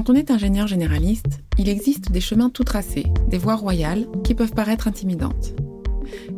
[0.00, 4.34] Quand on est ingénieur généraliste, il existe des chemins tout tracés, des voies royales qui
[4.34, 5.54] peuvent paraître intimidantes.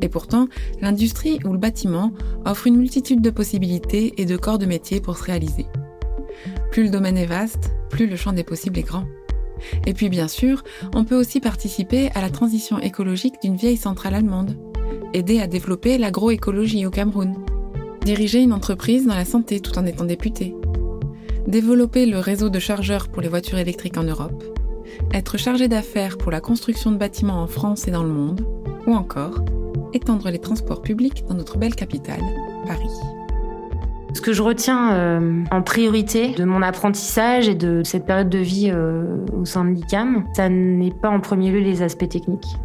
[0.00, 0.48] Et pourtant,
[0.80, 2.10] l'industrie ou le bâtiment
[2.44, 5.66] offre une multitude de possibilités et de corps de métier pour se réaliser.
[6.72, 9.04] Plus le domaine est vaste, plus le champ des possibles est grand.
[9.86, 14.16] Et puis bien sûr, on peut aussi participer à la transition écologique d'une vieille centrale
[14.16, 14.56] allemande,
[15.14, 17.36] aider à développer l'agroécologie au Cameroun,
[18.04, 20.52] diriger une entreprise dans la santé tout en étant député,
[21.46, 24.44] développer le réseau de chargeurs pour les voitures électriques en Europe,
[25.12, 28.46] être chargé d'affaires pour la construction de bâtiments en France et dans le monde,
[28.86, 29.44] ou encore
[29.92, 32.22] étendre les transports publics dans notre belle capitale,
[32.66, 32.88] Paris.
[34.14, 38.38] Ce que je retiens euh, en priorité de mon apprentissage et de cette période de
[38.38, 42.56] vie euh, au sein de l'ICAM, ça n'est pas en premier lieu les aspects techniques.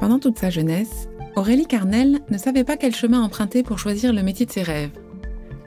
[0.00, 4.22] Pendant toute sa jeunesse, Aurélie Carnel ne savait pas quel chemin emprunter pour choisir le
[4.22, 4.90] métier de ses rêves.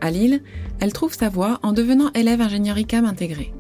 [0.02, 0.41] À Lille,
[0.80, 3.54] elle trouve sa voie en devenant élève ingénieur ICAM intégré.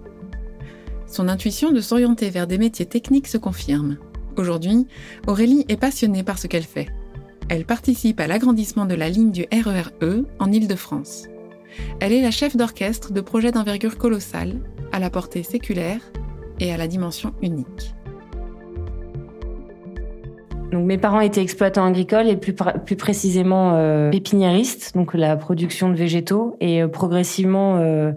[1.07, 3.97] Son intuition de s'orienter vers des métiers techniques se confirme.
[4.37, 4.87] Aujourd'hui,
[5.27, 6.89] Aurélie est passionnée par ce qu'elle fait.
[7.47, 11.27] Elle participe à l'agrandissement de la ligne du RERE e en Île-de-France.
[11.99, 16.01] Elle est la chef d'orchestre de projets d'envergure colossale, à la portée séculaire
[16.59, 17.93] et à la dimension unique.
[20.75, 22.53] Donc, mes parents étaient exploitants agricoles et plus,
[22.85, 26.57] plus précisément euh, pépiniéristes, donc la production de végétaux.
[26.59, 28.11] Et euh, progressivement, euh,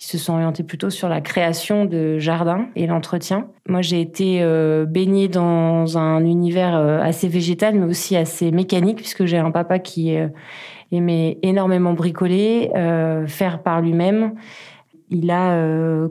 [0.00, 3.46] ils se sont orientés plutôt sur la création de jardins et l'entretien.
[3.68, 4.42] Moi, j'ai été
[4.88, 10.16] baignée dans un univers assez végétal, mais aussi assez mécanique, puisque j'ai un papa qui
[10.90, 12.70] aimait énormément bricoler,
[13.26, 14.32] faire par lui-même
[15.10, 16.08] il a euh,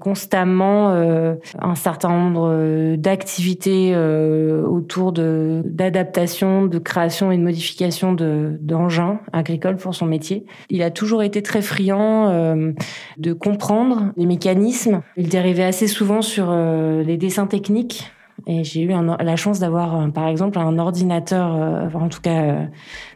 [0.00, 7.42] constamment euh, un certain nombre euh, d'activités euh, autour de d'adaptation, de création et de
[7.42, 10.46] modification de d'engins agricoles pour son métier.
[10.70, 12.16] Il a toujours été très friand
[13.16, 15.02] de comprendre les mécanismes.
[15.16, 18.10] Il dérivait assez souvent sur les dessins techniques
[18.46, 22.42] et j'ai eu la chance d'avoir, euh, par exemple, un ordinateur, euh, en tout cas,
[22.42, 22.66] euh,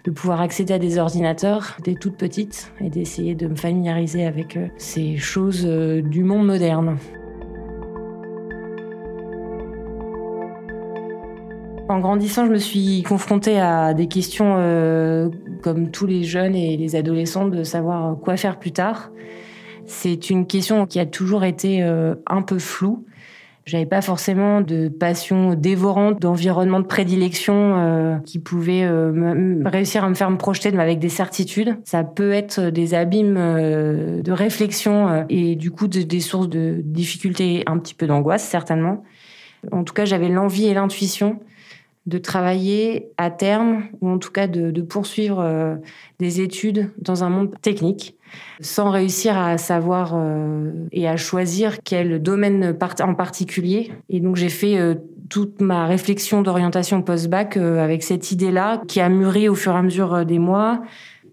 [0.04, 4.58] de pouvoir accéder à des ordinateurs dès toute petite et d'essayer de me familiariser avec
[4.78, 6.96] ces choses du monde moderne.
[11.90, 14.54] En grandissant, je me suis confrontée à des questions
[15.62, 19.10] comme tous les jeunes et les adolescents de savoir quoi faire plus tard.
[19.86, 23.04] C'est une question qui a toujours été un peu floue.
[23.70, 30.08] J'avais pas forcément de passion dévorante, d'environnement de prédilection euh, qui pouvait euh, réussir à
[30.08, 31.76] me faire me projeter avec des certitudes.
[31.84, 37.62] Ça peut être des abîmes euh, de réflexion et du coup des sources de difficultés,
[37.66, 39.04] un petit peu d'angoisse certainement.
[39.70, 41.38] En tout cas, j'avais l'envie et l'intuition
[42.06, 45.78] de travailler à terme, ou en tout cas de, de poursuivre
[46.18, 48.16] des études dans un monde technique
[48.60, 53.92] sans réussir à savoir euh, et à choisir quel domaine en particulier.
[54.08, 54.94] Et donc j'ai fait euh,
[55.28, 59.78] toute ma réflexion d'orientation post-bac euh, avec cette idée-là qui a mûri au fur et
[59.78, 60.82] à mesure des mois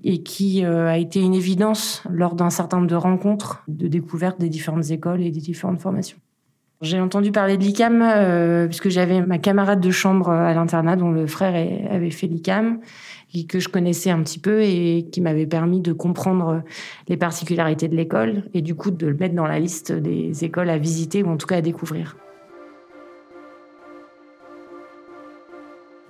[0.03, 4.47] et qui a été une évidence lors d'un certain nombre de rencontres, de découvertes des
[4.47, 6.19] différentes écoles et des différentes formations.
[6.81, 11.25] J'ai entendu parler de l'ICAM puisque j'avais ma camarade de chambre à l'internat dont le
[11.25, 11.55] frère
[11.89, 12.79] avait fait l'ICAM
[13.45, 16.63] que je connaissais un petit peu et qui m'avait permis de comprendre
[17.07, 20.69] les particularités de l'école et du coup de le mettre dans la liste des écoles
[20.69, 22.15] à visiter ou en tout cas à découvrir.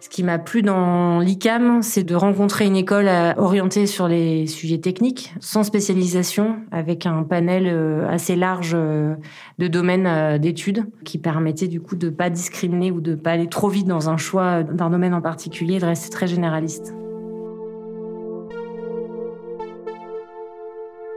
[0.07, 4.47] Ce qui m'a plu dans l'ICAM, c'est de rencontrer une école euh, orientée sur les
[4.47, 9.16] sujets techniques, sans spécialisation, avec un panel euh, assez large euh,
[9.59, 13.67] de domaines d'études, qui permettait du coup de pas discriminer ou de pas aller trop
[13.67, 16.96] vite dans un choix d'un domaine en particulier, de rester très généraliste.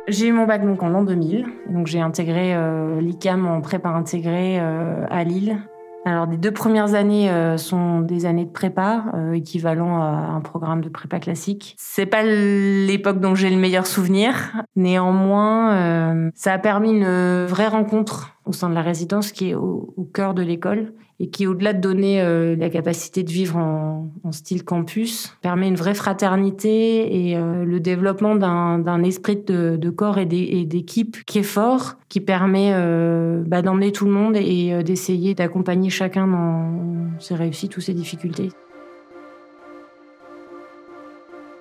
[0.09, 2.57] J'ai eu mon bac donc en l'an 2000, donc j'ai intégré
[3.01, 5.61] l'ICAM en prépa intégrée à Lille.
[6.05, 10.81] Alors les deux premières années euh, sont des années de prépa, équivalent à un programme
[10.81, 11.75] de prépa classique.
[11.79, 14.53] C'est pas l'époque dont j'ai le meilleur souvenir.
[14.77, 19.93] Néanmoins, ça a permis une vraie rencontre au sein de la résidence qui est au,
[19.97, 24.11] au cœur de l'école et qui, au-delà de donner euh, la capacité de vivre en,
[24.25, 29.91] en, style campus, permet une vraie fraternité et euh, le développement d'un esprit de, de,
[29.91, 34.83] corps et d'équipe qui est fort, qui permet euh, bah, d'emmener tout le monde et
[34.83, 38.49] d'essayer d'accompagner chacun dans ses réussites ou ses difficultés.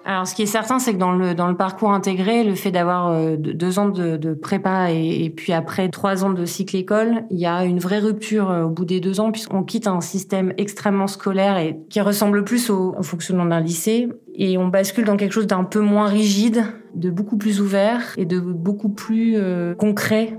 [0.05, 2.71] Alors, ce qui est certain, c'est que dans le, dans le parcours intégré, le fait
[2.71, 7.25] d'avoir euh, deux ans de, de prépa et, puis après trois ans de cycle école,
[7.29, 10.01] il y a une vraie rupture euh, au bout des deux ans puisqu'on quitte un
[10.01, 14.09] système extrêmement scolaire et qui ressemble plus au, fonctionnement d'un lycée.
[14.35, 16.63] Et on bascule dans quelque chose d'un peu moins rigide,
[16.95, 20.37] de beaucoup plus ouvert et de beaucoup plus euh, concret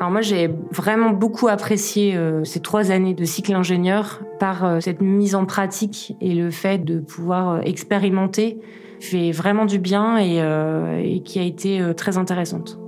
[0.00, 4.80] Alors moi j'ai vraiment beaucoup apprécié euh, ces trois années de cycle ingénieur par euh,
[4.80, 8.60] cette mise en pratique et le fait de pouvoir euh, expérimenter
[9.00, 10.38] fait vraiment du bien et,
[11.04, 12.80] et qui a été très intéressante.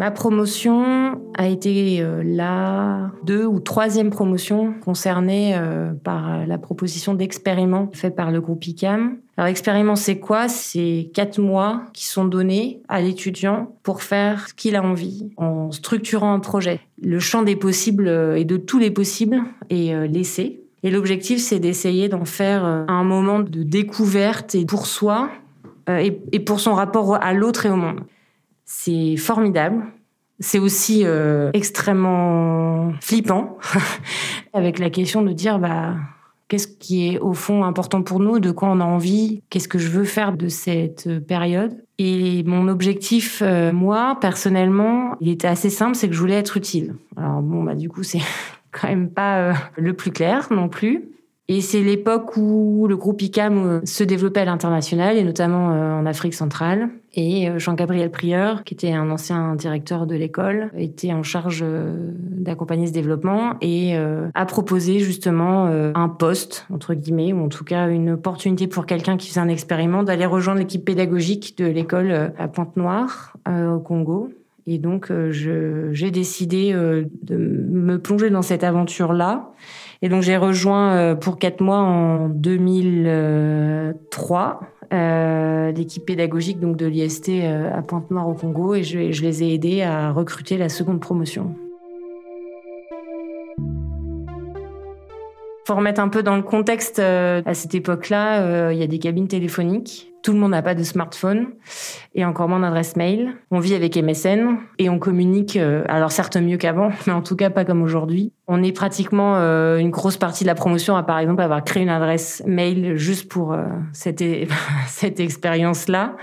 [0.00, 5.54] Ma promotion a été la deux ou troisième promotion concernée
[6.02, 10.48] par la proposition d'expériment fait par le groupe ICAM alors, expériment, c'est quoi?
[10.48, 15.70] C'est quatre mois qui sont donnés à l'étudiant pour faire ce qu'il a envie en
[15.70, 16.80] structurant un projet.
[17.02, 20.60] Le champ des possibles euh, et de tous les possibles est euh, laissé.
[20.82, 25.30] Et l'objectif, c'est d'essayer d'en faire euh, un moment de découverte et pour soi
[25.88, 28.00] et pour son rapport à l'autre et au monde.
[28.72, 29.82] C'est formidable.
[30.38, 31.04] C'est aussi
[31.52, 33.58] extrêmement flippant
[34.54, 35.96] avec la question de dire bah
[36.50, 39.78] Qu'est-ce qui est au fond important pour nous De quoi on a envie Qu'est-ce que
[39.78, 45.70] je veux faire de cette période Et mon objectif, euh, moi, personnellement, il était assez
[45.70, 46.96] simple, c'est que je voulais être utile.
[47.16, 48.18] Alors bon, bah du coup, c'est
[48.72, 51.10] quand même pas euh, le plus clair non plus.
[51.52, 55.94] Et c'est l'époque où le groupe ICAM euh, se développait à l'international, et notamment euh,
[55.94, 56.90] en Afrique centrale.
[57.14, 62.86] Et euh, Jean-Gabriel Prieur, qui était un ancien directeur de l'école, était en charge d'accompagner
[62.86, 68.10] ce développement et a proposé justement un poste, entre guillemets, ou en tout cas une
[68.10, 73.36] opportunité pour quelqu'un qui faisait un expériment d'aller rejoindre l'équipe pédagogique de l'école à Pointe-Noire,
[73.48, 74.30] au Congo.
[74.66, 79.52] Et donc, j'ai décidé de me plonger dans cette aventure-là.
[80.02, 84.60] Et donc j'ai rejoint euh, pour quatre mois en 2003
[84.92, 89.54] euh, l'équipe pédagogique donc de l'IST euh, à Pointe-Noire au Congo et je, les ai
[89.54, 91.54] aidés à recruter la seconde promotion.
[95.66, 99.28] Pour remettre un peu dans le contexte, à cette époque-là, il y a des cabines
[99.28, 100.09] téléphoniques.
[100.22, 101.48] Tout le monde n'a pas de smartphone
[102.14, 103.34] et encore moins d'adresse mail.
[103.50, 107.36] On vit avec MSN et on communique, euh, alors certes mieux qu'avant, mais en tout
[107.36, 108.32] cas pas comme aujourd'hui.
[108.46, 111.88] On est pratiquement une grosse partie de la promotion à par exemple avoir créé une
[111.88, 113.56] adresse mail juste pour
[113.92, 114.24] cette,
[114.88, 116.16] cette expérience-là.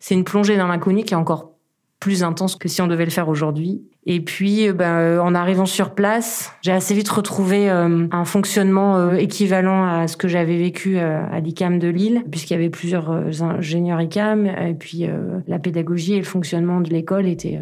[0.00, 1.55] C'est une plongée dans l'inconnu qui est encore
[2.00, 3.82] plus intense que si on devait le faire aujourd'hui.
[4.04, 8.24] Et puis, euh, ben, euh, en arrivant sur place, j'ai assez vite retrouvé euh, un
[8.24, 13.10] fonctionnement équivalent à ce que j'avais vécu à l'ICAM de Lille, puisqu'il y avait plusieurs
[13.42, 15.06] ingénieurs ICAM, et puis
[15.46, 17.60] la pédagogie et le fonctionnement de l'école étaient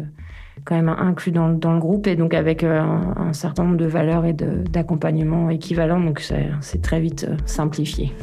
[0.63, 3.85] quand même inclus dans, dans, le groupe, et donc avec un, un certain nombre de
[3.85, 6.21] valeurs et d'accompagnement équivalents, donc
[6.61, 8.13] c'est très vite simplifié.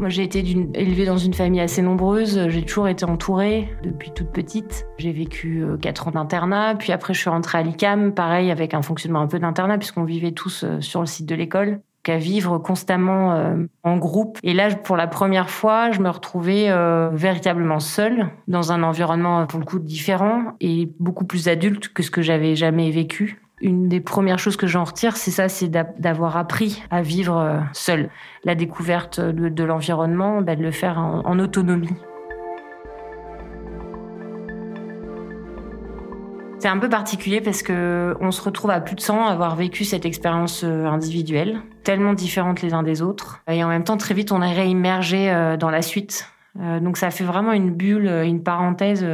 [0.00, 2.48] Moi, j'ai été élevée dans une famille assez nombreuse.
[2.48, 4.86] J'ai toujours été entourée depuis toute petite.
[4.96, 8.72] J'ai vécu euh, quatre ans d'internat, puis après, je suis rentrée à l'ICAM, pareil, avec
[8.72, 12.16] un fonctionnement un peu d'internat, puisqu'on vivait tous euh, sur le site de l'école qu'à
[12.16, 14.38] vivre constamment euh, en groupe.
[14.42, 16.72] Et là, pour la première fois, je me retrouvais
[17.12, 22.10] véritablement seule dans un environnement pour le coup différent et beaucoup plus adulte que ce
[22.10, 26.36] que j'avais jamais vécu une des premières choses que j'en retire, c'est ça, c'est d'avoir
[26.36, 28.10] appris à vivre euh, seul.
[28.44, 31.90] La découverte de, l'environnement, bah, de le faire en, autonomie.
[36.58, 39.56] C'est un peu particulier parce que on se retrouve à plus de 100 à avoir
[39.56, 43.42] vécu cette expérience euh, individuelle, tellement différente les uns des autres.
[43.48, 46.30] Et en même temps, très vite, on est réimmergé euh, dans la suite.
[46.56, 49.06] Donc ça fait vraiment une bulle, une parenthèse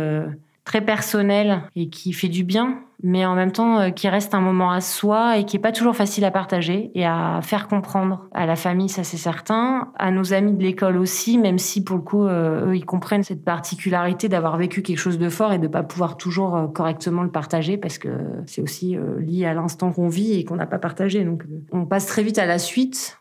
[0.64, 4.40] très personnelle et qui fait du bien mais en même temps euh, qui reste un
[4.40, 8.28] moment à soi et qui est pas toujours facile à partager et à faire comprendre
[8.32, 11.96] à la famille, ça c'est certain, à nos amis de l'école aussi, même si pour
[11.96, 15.58] le coup euh, eux ils comprennent cette particularité d'avoir vécu quelque chose de fort et
[15.58, 18.08] de pas pouvoir toujours euh, correctement le partager parce que
[18.46, 21.24] c'est aussi lié à l'instant qu'on vit et qu'on n'a pas partagé.
[21.24, 23.18] Donc on passe très vite à la suite.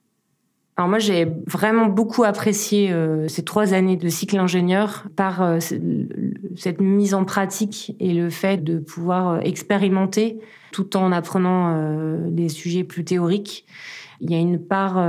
[0.78, 5.60] Alors moi, j'ai vraiment beaucoup apprécié euh, ces trois années de cycle ingénieur par euh,
[5.60, 10.38] cette mise en pratique et le fait de pouvoir euh, expérimenter
[10.74, 13.66] tout en apprenant des sujets plus théoriques.
[14.20, 15.02] Il y a une part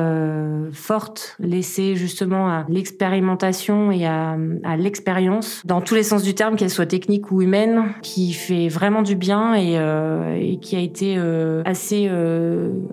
[0.72, 6.54] forte laissée justement à l'expérimentation et à, à l'expérience, dans tous les sens du terme,
[6.54, 9.74] qu'elle soit technique ou humaine, qui fait vraiment du bien et,
[10.40, 11.18] et qui a été
[11.64, 12.08] assez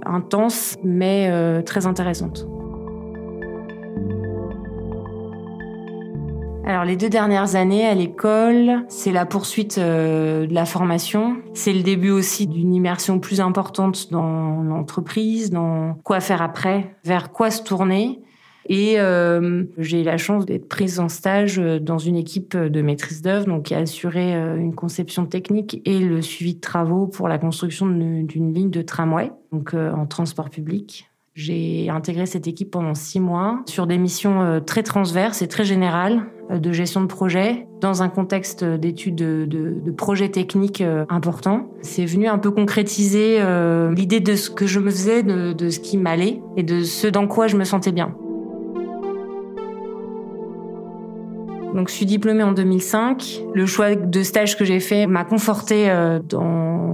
[0.04, 2.48] intense, mais très intéressante.
[6.66, 11.36] Alors les deux dernières années à l'école, c'est la poursuite euh, de la formation.
[11.54, 17.34] C'est le début aussi d'une immersion plus importante dans l'entreprise, dans quoi faire après, vers
[17.34, 18.22] quoi se tourner.
[18.70, 23.22] Et euh, j'ai eu la chance d'être prise en stage dans une équipe de maîtrise
[23.22, 27.28] d'œuvre, donc qui a assuré euh, une conception technique et le suivi de travaux pour
[27.28, 31.10] la construction d'une ligne de tramway, donc en transport public.
[31.36, 35.66] J'ai intégré cette équipe pendant six mois sur des missions euh, très transverses et très
[35.66, 41.72] générales euh, de gestion de projet dans un contexte d'études de, projets techniques euh, importants.
[41.82, 43.40] C'est venu un peu concrétiser
[43.96, 47.08] l'idée de ce que je me faisais, de, de ce qui m'allait et de ce
[47.08, 48.16] dans quoi je me sentais bien.
[51.74, 53.46] Donc, je suis diplômée en 2005.
[53.56, 55.88] Le choix de stage que j'ai fait m'a conforté
[56.30, 56.93] dans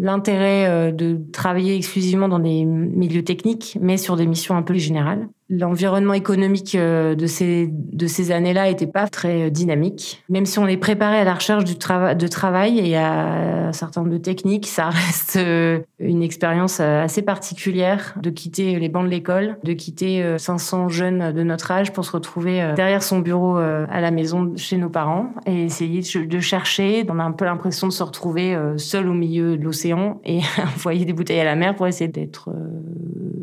[0.00, 5.28] l'intérêt de travailler exclusivement dans des milieux techniques, mais sur des missions un peu générales
[5.50, 10.22] l'environnement économique euh, de ces de ces années-là était pas très euh, dynamique.
[10.28, 13.72] Même si on est préparé à la recherche du travail de travail et à un
[13.72, 19.04] certain nombre de techniques, ça reste euh, une expérience assez particulière de quitter les bancs
[19.04, 23.56] de l'école, de quitter 500 jeunes de notre âge pour se retrouver derrière son bureau
[23.56, 27.04] à la maison chez nos parents et essayer de chercher.
[27.08, 31.04] On a un peu l'impression de se retrouver seul au milieu de l'océan et envoyer
[31.04, 32.50] des bouteilles à la mer pour essayer d'être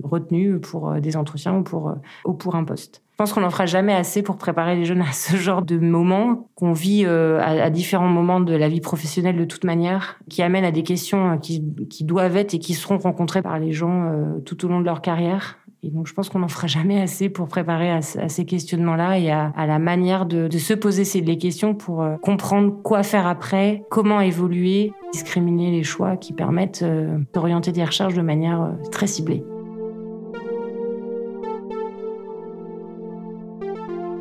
[0.08, 1.94] retenu pour des entretiens ou pour
[2.26, 3.02] ou pour un poste.
[3.18, 5.80] Je pense qu'on n'en fera jamais assez pour préparer les jeunes à ce genre de
[5.80, 10.44] moments qu'on vit euh, à, différents moments de la vie professionnelle de toute manière, qui
[10.44, 14.04] amènent à des questions euh, qui, doivent être et qui seront rencontrées par les gens
[14.04, 15.58] euh, tout au long de leur carrière.
[15.82, 19.32] Et donc, je pense qu'on n'en fera jamais assez pour préparer à, ces questionnements-là et
[19.32, 24.22] à, la manière de, se poser ces les questions pour comprendre quoi faire après, comment
[24.22, 26.86] évoluer, discriminer les choix qui permettent
[27.34, 29.44] d'orienter des recherches de manière très ciblée.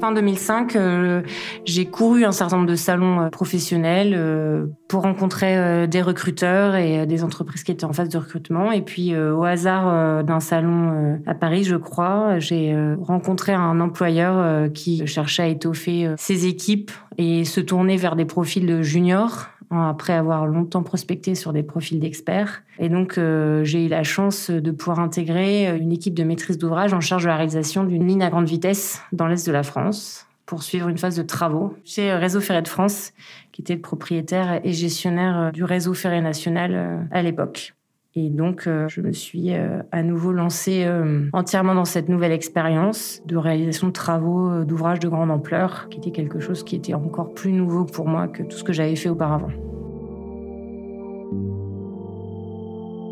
[0.01, 1.23] Fin 2005, euh,
[1.65, 7.07] j'ai couru un certain nombre de salons euh, professionnels euh, pour rencontrer des recruteurs et
[7.07, 8.73] des entreprises qui étaient en phase de recrutement.
[8.73, 15.05] Et puis, au hasard d'un salon à Paris, je crois, j'ai rencontré un employeur qui
[15.07, 20.83] cherchait à étoffer ses équipes et se tourner vers des profils juniors après avoir longtemps
[20.83, 22.63] prospecté sur des profils d'experts.
[22.79, 26.93] Et donc, euh, j'ai eu la chance de pouvoir intégrer une équipe de maîtrise d'ouvrage
[26.93, 30.27] en charge de la réalisation d'une ligne à grande vitesse dans l'Est de la France
[30.47, 33.13] pour suivre une phase de travaux chez Réseau Ferré de France,
[33.53, 37.76] qui était le propriétaire et gestionnaire du réseau ferré national euh, à l'époque.
[38.17, 40.89] Et donc, euh, je me suis à nouveau lancée
[41.33, 46.11] entièrement dans cette nouvelle expérience de réalisation de travaux d'ouvrages de grande ampleur, qui était
[46.11, 49.09] quelque chose qui était encore plus nouveau pour moi que tout ce que j'avais fait
[49.09, 49.51] auparavant.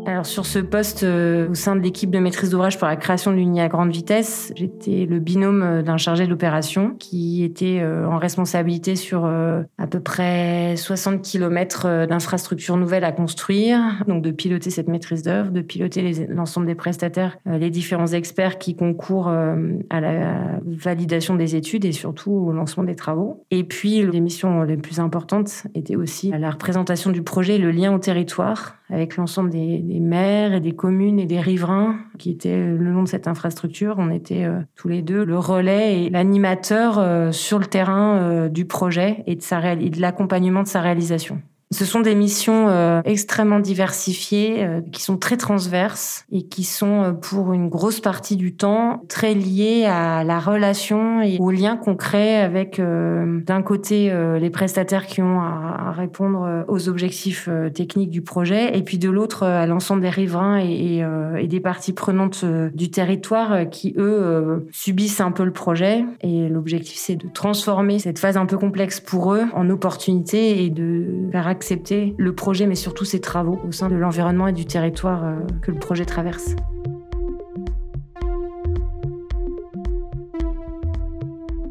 [0.07, 3.31] Alors sur ce poste euh, au sein de l'équipe de maîtrise d'ouvrage pour la création
[3.31, 8.07] de l'Uni à grande vitesse, j'étais le binôme euh, d'un chargé d'opération qui était euh,
[8.07, 14.69] en responsabilité sur à peu près 60 km d'infrastructures nouvelles à construire, donc de piloter
[14.69, 20.59] cette maîtrise d'œuvre, de piloter l'ensemble des prestataires, les différents experts qui concourent à la
[20.65, 23.43] validation des études et surtout au lancement des travaux.
[23.51, 27.71] Et puis les missions les plus importantes étaient aussi la représentation du projet et le
[27.71, 32.57] lien au territoire avec l'ensemble des, maires et des communes et des riverains qui étaient
[32.57, 33.95] le long de cette infrastructure.
[33.97, 38.49] On était euh, tous les deux le relais et l'animateur euh, sur le terrain euh,
[38.49, 41.41] du projet et de, et de l'accompagnement de sa réalisation.
[41.75, 47.03] Ce sont des missions euh, extrêmement diversifiées, euh, qui sont très transverses et qui sont
[47.03, 51.75] euh, pour une grosse partie du temps très liées à la relation et au lien
[51.75, 58.21] qu'on crée avec d'un côté les prestataires qui ont à, répondre aux objectifs techniques du
[58.21, 61.03] projet et puis de l'autre à l'ensemble des riverains et,
[61.39, 66.05] et, des parties prenantes du territoire qui eux subissent un peu le projet.
[66.21, 70.69] Et l'objectif c'est de transformer cette phase un peu complexe pour eux en opportunité et
[70.69, 74.67] de faire accepter le projet, mais surtout ses travaux au sein de l'environnement et du
[74.67, 76.55] territoire euh, que le projet traverse.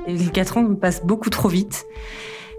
[0.07, 1.85] les quatre ans passent beaucoup trop vite.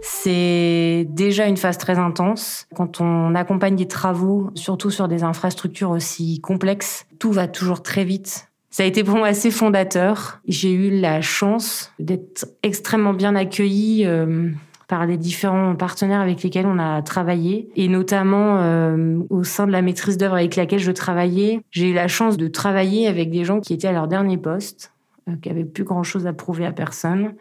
[0.01, 2.68] C'est déjà une phase très intense.
[2.74, 8.04] Quand on accompagne des travaux, surtout sur des infrastructures aussi complexes, tout va toujours très
[8.04, 8.48] vite.
[8.72, 10.39] Ça a été pour moi assez fondateur.
[10.48, 14.50] J'ai eu la chance d'être extrêmement bien accueillie euh,
[14.88, 19.72] par les différents partenaires avec lesquels on a travaillé et notamment euh, au sein de
[19.72, 23.44] la maîtrise d'œuvre avec laquelle je travaillais, j'ai eu la chance de travailler avec des
[23.44, 24.92] gens qui étaient à leur dernier poste,
[25.30, 27.34] euh, qui avaient plus grand chose à prouver à personne,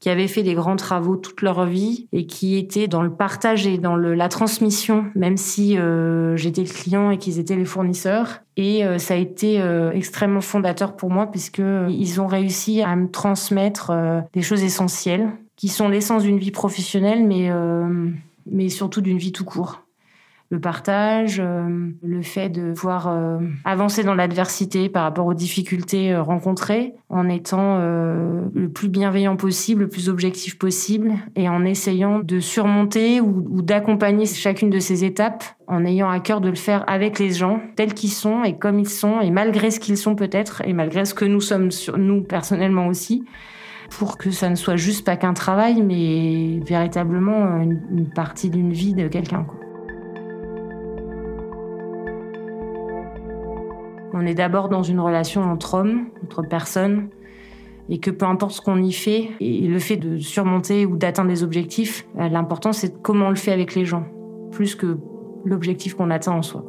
[0.00, 3.66] qui avaient fait des grands travaux toute leur vie et qui étaient dans le partage
[3.66, 7.66] et dans le, la transmission, même si euh, j'étais le client et qu'ils étaient les
[7.66, 8.40] fournisseurs.
[8.56, 12.96] Et euh, ça a été euh, extrêmement fondateur pour moi puisque ils ont réussi à
[12.96, 13.92] me transmettre
[14.32, 15.28] des choses essentielles
[15.60, 18.08] qui sont l'essence d'une vie professionnelle, mais, euh,
[18.50, 19.82] mais surtout d'une vie tout court.
[20.52, 26.16] le partage, euh, le fait de pouvoir euh, avancer dans l'adversité par rapport aux difficultés
[26.16, 32.40] rencontrées, en étant le plus bienveillant possible, le plus objectif possible, et en essayant de
[32.40, 36.84] surmonter ou, ou d'accompagner chacune de ces étapes, en ayant à cœur de le faire
[36.88, 40.16] avec les gens tels qu'ils sont et comme ils sont, et malgré ce qu'ils sont
[40.16, 43.24] peut-être, et malgré ce que nous sommes, sur, nous personnellement aussi
[43.90, 48.94] pour que ça ne soit juste pas qu'un travail, mais véritablement une, partie d'une vie
[48.94, 49.46] de quelqu'un.
[54.14, 57.08] On est d'abord dans une relation entre hommes, entre personnes,
[57.88, 61.28] et que peu importe ce qu'on y fait, et le fait de surmonter ou d'atteindre
[61.28, 64.04] des objectifs, euh, l'important c'est comment on le fait avec les gens,
[64.52, 64.98] plus que
[65.44, 66.64] l'objectif qu'on atteint en soi.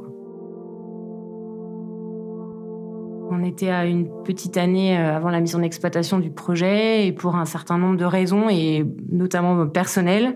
[3.42, 7.12] On était à une petite année euh, avant la mise en exploitation du projet et
[7.12, 10.36] pour un certain nombre de raisons et notamment personnelles,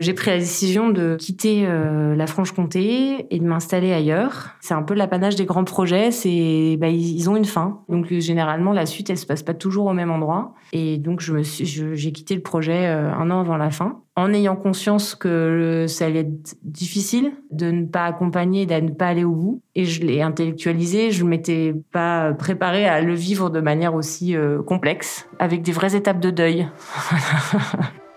[0.00, 4.50] j'ai pris la décision de quitter euh, la Franche-Comté et de m'installer ailleurs.
[4.60, 7.80] C'est un peu l'apanage des grands projets, c'est bah, ils ont une fin.
[7.88, 11.20] Donc euh, généralement la suite elle se passe pas toujours au même endroit et donc
[11.20, 14.56] je me suis j'ai quitté le projet euh, un an avant la fin en ayant
[14.56, 19.32] conscience que ça allait être difficile de ne pas accompagner, de ne pas aller au
[19.32, 19.62] bout.
[19.76, 24.34] Et je l'ai intellectualisé, je ne m'étais pas préparée à le vivre de manière aussi
[24.66, 26.68] complexe, avec des vraies étapes de deuil.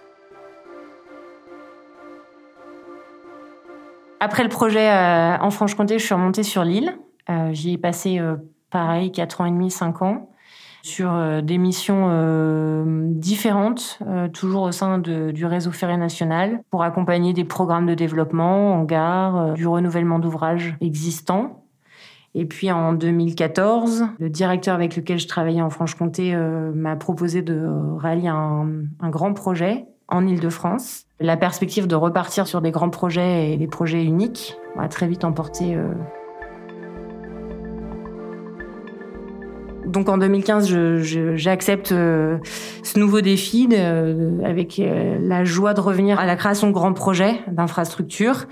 [4.24, 6.96] Après le projet euh, en Franche-Comté, je suis remontée sur l'île.
[7.32, 8.36] Euh, j'y ai passé euh,
[8.70, 10.30] pareil 4 ans et demi, 5 ans
[10.84, 12.10] sur des missions
[13.12, 14.00] différentes,
[14.34, 19.54] toujours au sein du réseau ferré national, pour accompagner des programmes de développement en gare,
[19.54, 21.64] du renouvellement d'ouvrages existants.
[22.34, 27.64] Et puis en 2014, le directeur avec lequel je travaillais en Franche-Comté m'a proposé de
[28.00, 28.68] rallier un,
[29.02, 31.06] un grand projet en Ile-de-France.
[31.22, 35.24] La perspective de repartir sur des grands projets et des projets uniques va très vite
[35.24, 35.76] emporter.
[35.76, 35.94] Euh.
[39.86, 41.04] Donc en 2015,
[41.36, 42.38] j'accepte euh,
[42.82, 43.68] ce nouveau défi
[44.44, 48.46] avec euh, la joie de revenir à la création de grands projets d'infrastructures.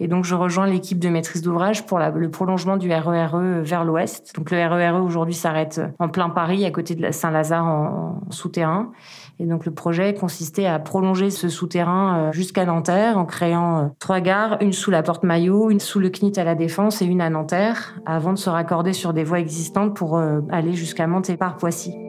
[0.00, 3.84] Et donc je rejoins l'équipe de maîtrise d'ouvrage pour le prolongement du RERE e vers
[3.84, 4.34] l'ouest.
[4.34, 8.90] Donc le RERE e aujourd'hui s'arrête en plein Paris, à côté de Saint-Lazare en souterrain.
[9.38, 13.86] Et donc le projet consistait à prolonger ce souterrain euh, jusqu'à Nanterre en créant euh,
[13.98, 17.06] trois gares, une sous la porte Maillot, une sous le CNIT à la Défense et
[17.06, 21.06] une à Nanterre, avant de se raccorder sur des voies existantes pour euh, aller jusqu'à
[21.06, 22.05] Monté par Poissy.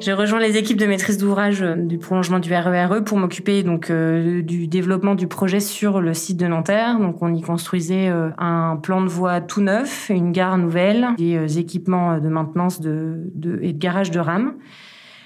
[0.00, 3.62] J'ai rejoint les équipes de maîtrise d'ouvrage euh, du prolongement du RERE e pour m'occuper
[3.62, 6.98] donc euh, du développement du projet sur le site de Nanterre.
[6.98, 11.58] Donc on y construisait euh, un plan de voie tout neuf, une gare nouvelle, des
[11.58, 14.54] équipements de maintenance de, de, et de garage de rames.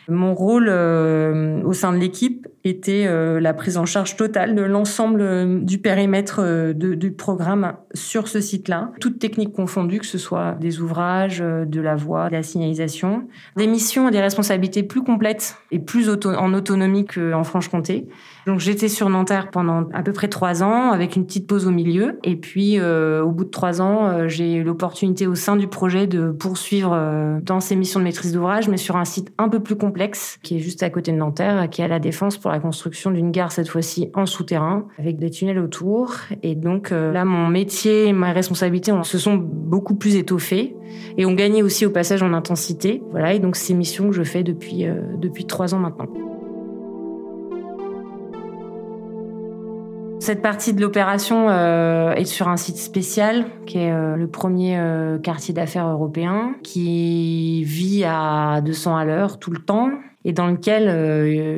[0.08, 4.62] Mon rôle euh, au sein de l'équipe était euh, la prise en charge totale de
[4.62, 10.56] l'ensemble euh, du périmètre du programme sur ce site-là, toutes techniques confondues, que ce soit
[10.60, 15.56] des ouvrages, de la voie, de la signalisation, des missions et des responsabilités plus complètes
[15.70, 18.06] et plus en autonomie qu'en Franche-Comté.
[18.46, 21.70] Donc j'étais sur Nanterre pendant à peu près trois ans, avec une petite pause au
[21.70, 22.18] milieu.
[22.24, 26.30] Et puis au bout de trois ans, j'ai eu l'opportunité au sein du projet de
[26.30, 30.38] poursuivre dans ces missions de maîtrise d'ouvrage, mais sur un site un peu plus complexe
[30.42, 33.10] qui est juste à côté de Nanterre, qui est à la Défense pour la construction
[33.10, 36.14] d'une gare cette fois-ci en souterrain, avec des tunnels autour.
[36.42, 40.76] Et donc euh, là, mon métier, ma responsabilité se sont beaucoup plus étoffées
[41.16, 43.02] et ont gagné aussi au passage en intensité.
[43.10, 46.08] Voilà, et donc ces missions que je fais depuis euh, depuis trois ans maintenant.
[50.24, 54.78] Cette partie de l'opération euh, est sur un site spécial qui est euh, le premier
[54.78, 59.90] euh, quartier d'affaires européen qui vit à 200 à l'heure tout le temps
[60.24, 60.84] et dans lequel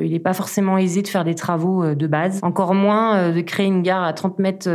[0.03, 3.67] il n'est pas forcément aisé de faire des travaux de base, encore moins de créer
[3.67, 4.69] une gare à 30 mètres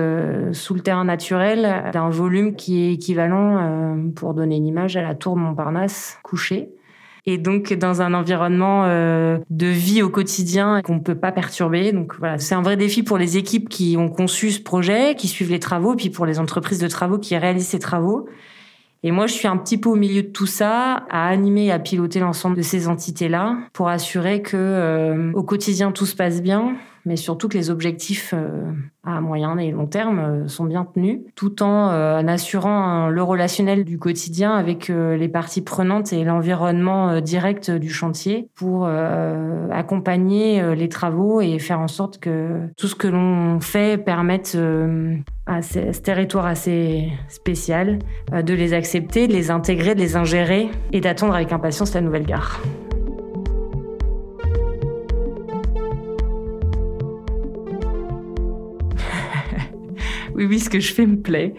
[0.52, 5.14] sous le terrain naturel d'un volume qui est équivalent, pour donner une image, à la
[5.14, 6.70] tour Montparnasse couchée
[7.24, 11.92] et donc dans un environnement euh, de vie au quotidien qu'on ne peut pas perturber.
[11.92, 15.28] Donc voilà, c'est un vrai défi pour les équipes qui ont conçu ce projet, qui
[15.28, 18.28] suivent les travaux, puis pour les entreprises de travaux qui réalisent ces travaux.
[19.04, 21.72] Et moi, je suis un petit peu au milieu de tout ça, à animer et
[21.72, 26.40] à piloter l'ensemble de ces entités-là pour assurer que euh, au quotidien tout se passe
[26.40, 28.72] bien, mais surtout que les objectifs euh,
[29.04, 33.84] à moyen et long terme euh, sont bien tenus, tout en, en assurant le relationnel
[33.84, 41.40] du quotidien avec les parties prenantes et l'environnement direct du chantier pour accompagner les travaux
[41.40, 44.56] et faire en sorte que tout ce que l'on fait permette
[45.46, 47.98] à ce, territoire assez spécial,
[48.32, 52.00] euh, de les accepter, de les intégrer, de les ingérer et d'attendre avec impatience la
[52.00, 52.60] nouvelle gare.
[60.34, 61.54] Oui, oui, ce que je fais me plaît.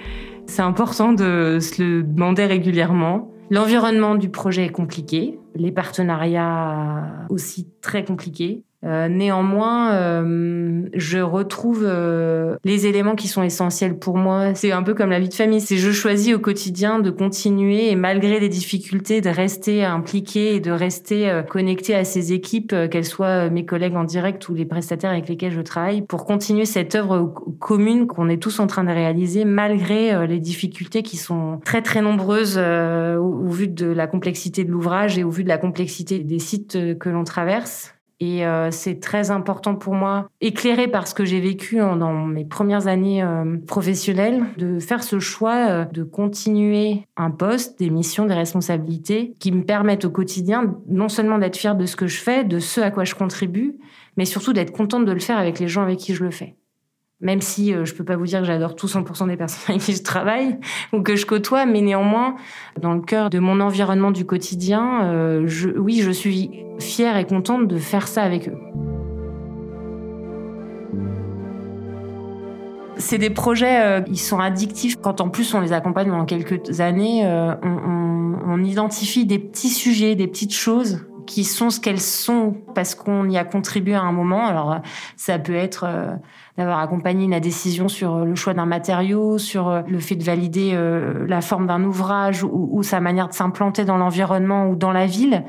[0.45, 3.31] C'est important de se le demander régulièrement.
[3.49, 8.63] L'environnement du projet est compliqué, les partenariats aussi très compliqués.
[8.85, 14.53] Euh, néanmoins, euh, je retrouve euh, les éléments qui sont essentiels pour moi.
[14.55, 15.61] C'est un peu comme la vie de famille.
[15.61, 20.59] C'est je choisis au quotidien de continuer et malgré les difficultés de rester impliqué et
[20.59, 25.11] de rester connecté à ces équipes, qu'elles soient mes collègues en direct ou les prestataires
[25.11, 28.91] avec lesquels je travaille, pour continuer cette œuvre commune qu'on est tous en train de
[28.91, 34.71] réaliser malgré les difficultés qui sont très très nombreuses au vu de la complexité de
[34.71, 37.93] l'ouvrage et au vu de la complexité des sites que l'on traverse.
[38.19, 42.45] Et euh, c'est très important pour moi, éclairé par ce que j'ai vécu dans mes
[42.45, 48.25] premières années euh, professionnelles, de faire ce choix euh, de continuer un poste, des missions,
[48.25, 52.19] des responsabilités qui me permettent au quotidien non seulement d'être fière de ce que je
[52.19, 53.75] fais, de ce à quoi je contribue,
[54.15, 56.55] mais surtout d'être contente de le faire avec les gens avec qui je le fais
[57.23, 59.81] même si euh, je peux pas vous dire que j'adore tout 100% des personnes avec
[59.81, 60.57] qui je travaille
[60.91, 62.35] ou que je côtoie, mais néanmoins,
[62.79, 67.67] dans le cœur de mon environnement du quotidien, euh, oui, je suis fière et contente
[67.67, 68.57] de faire ça avec eux.
[72.97, 74.97] C'est des projets, euh, ils sont addictifs.
[75.01, 77.25] Quand en plus on les accompagne pendant quelques années,
[77.63, 83.29] on identifie des petits sujets, des petites choses qui sont ce qu'elles sont parce qu'on
[83.29, 84.45] y a contribué à un moment.
[84.45, 84.77] Alors
[85.15, 86.13] ça peut être euh,
[86.57, 90.23] d'avoir accompagné la décision sur euh, le choix d'un matériau, sur euh, le fait de
[90.23, 90.77] valider
[91.27, 95.05] la forme d'un ouvrage ou, ou, sa manière de s'implanter dans l'environnement ou dans la
[95.05, 95.43] ville.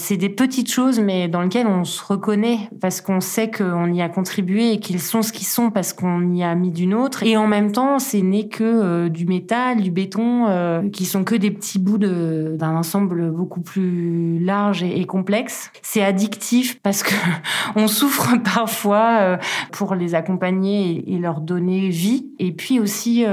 [0.00, 4.00] C'est des petites choses, mais dans lesquelles on se reconnaît parce qu'on sait qu'on y
[4.00, 7.24] a contribué et qu'ils sont ce qu'ils sont parce qu'on y a mis d'une autre.
[7.24, 11.24] Et en même temps, c'est n'est que euh, du métal, du béton, euh, qui sont
[11.24, 15.72] que des petits bouts d'un ensemble beaucoup plus large et, complexe.
[15.82, 17.14] C'est addictif parce que
[17.74, 19.36] on souffre parfois euh,
[19.72, 22.30] pour les accompagner et, leur donner vie.
[22.38, 23.24] Et puis aussi,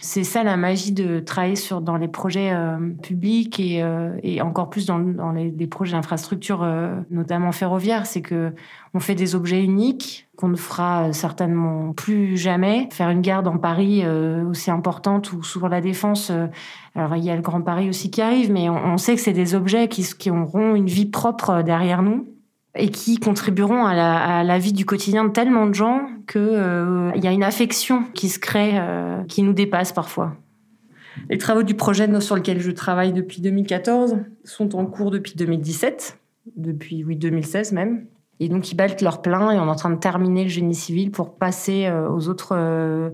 [0.00, 2.52] c'est ça la magie de travailler sur dans les projets
[3.00, 3.84] publics et,
[4.24, 8.52] et encore plus dans, dans les, les projets d'infrastructure, euh, notamment ferroviaire, c'est que
[8.92, 12.88] on fait des objets uniques qu'on ne fera certainement plus jamais.
[12.92, 16.46] Faire une gare dans Paris euh, aussi importante ou sur la Défense, euh,
[16.94, 19.32] alors il y a le Grand Paris aussi qui arrive, mais on, sait que c'est
[19.32, 22.26] des objets qui, auront une vie propre derrière nous
[22.76, 27.28] et qui contribueront à la, vie du quotidien de tellement de gens que il y
[27.28, 28.80] a une affection qui se crée,
[29.28, 30.36] qui nous dépasse parfois.
[31.30, 36.18] Les travaux du projet sur lequel je travaille depuis 2014 sont en cours depuis 2017,
[36.56, 38.06] depuis oui 2016 même.
[38.40, 40.74] Et donc ils baltent leur plein et on est en train de terminer le génie
[40.74, 43.10] civil pour passer euh, aux autres euh,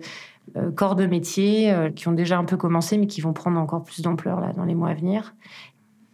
[0.57, 3.85] euh, corps de métier qui ont déjà un peu commencé mais qui vont prendre encore
[3.85, 5.35] plus d'ampleur dans les mois à venir.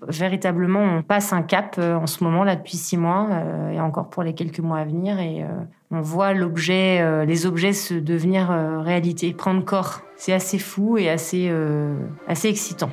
[0.06, 3.28] Véritablement, on passe un cap en ce moment là depuis six mois
[3.72, 5.44] et encore pour les quelques mois à venir et
[5.90, 10.02] on voit l'objet, euh, les objets se devenir euh, réalité, prendre corps.
[10.16, 11.94] C'est assez fou et assez, euh,
[12.26, 12.90] assez excitant.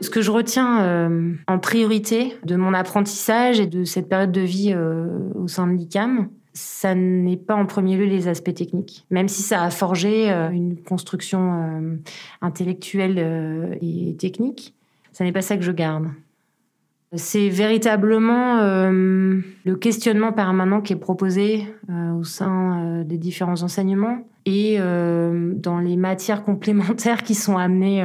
[0.00, 1.10] Ce que je retiens
[1.48, 4.72] en priorité de mon apprentissage et de cette période de vie
[5.34, 9.42] au sein de l'ICAM, ça n'est pas en premier lieu les aspects techniques, même si
[9.42, 11.98] ça a forgé une construction
[12.40, 14.74] intellectuelle et technique.
[15.12, 16.08] Ça n'est pas ça que je garde.
[17.14, 23.62] C'est véritablement euh, le questionnement permanent qui est proposé euh, au sein euh, des différents
[23.62, 28.02] enseignements et dans les matières complémentaires qui sont amenées,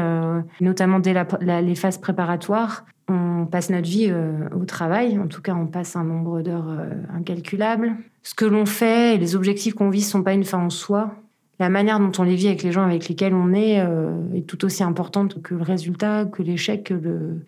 [0.59, 2.85] notamment dès les phases préparatoires.
[3.07, 4.13] On passe notre vie
[4.53, 6.67] au travail, en tout cas on passe un nombre d'heures
[7.15, 7.95] incalculable.
[8.23, 11.15] Ce que l'on fait et les objectifs qu'on vise sont pas une fin en soi.
[11.59, 13.85] La manière dont on les vit avec les gens avec lesquels on est
[14.33, 16.91] est tout aussi importante que le résultat, que l'échec,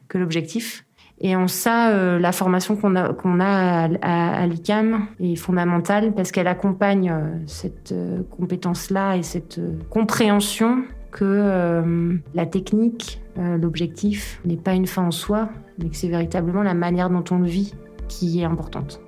[0.07, 0.85] que l'objectif.
[1.21, 6.47] Et en ça, euh, la formation qu'on a, a à, l'ICAM est fondamentale parce qu'elle
[6.47, 14.85] accompagne euh, cette euh, compétence-là et cette compréhension que la technique, l'objectif n'est pas une
[14.85, 15.47] fin en soi,
[15.79, 17.73] mais que c'est véritablement la manière dont on le vit
[18.09, 19.04] qui est importante.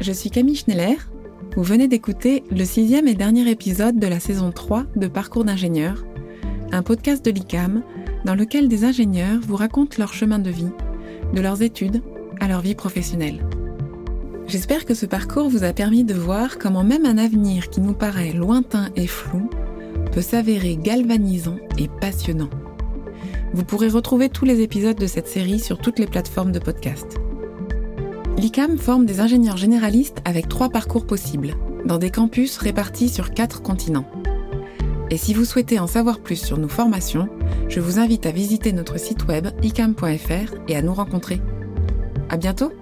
[0.00, 0.96] Je suis Camille Schneller.
[1.56, 6.06] Vous venez d'écouter le sixième et dernier épisode de la saison 3 de Parcours d'ingénieur
[6.72, 7.82] un podcast de l'ICAM
[8.24, 10.70] dans lequel des ingénieurs vous racontent leur chemin de vie,
[11.34, 12.02] de leurs études
[12.40, 13.44] à leur vie professionnelle.
[14.46, 17.92] J'espère que ce parcours vous a permis de voir comment même un avenir qui nous
[17.92, 19.50] paraît lointain et flou
[20.12, 22.50] peut s'avérer galvanisant et passionnant.
[23.52, 27.18] Vous pourrez retrouver tous les épisodes de cette série sur toutes les plateformes de podcast.
[28.40, 33.60] L'ICAM forme des ingénieurs généralistes avec trois parcours possibles, dans des campus répartis sur quatre
[33.60, 34.06] continents.
[35.10, 37.28] Et si vous souhaitez en savoir plus sur nos formations,
[37.68, 41.38] je vous invite à visiter notre site web icam.fr et à nous rencontrer.
[42.30, 42.72] À bientôt!